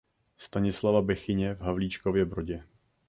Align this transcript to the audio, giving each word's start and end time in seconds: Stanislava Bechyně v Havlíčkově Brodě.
Stanislava 0.37 1.01
Bechyně 1.01 1.53
v 1.55 1.61
Havlíčkově 1.61 2.25
Brodě. 2.25 2.63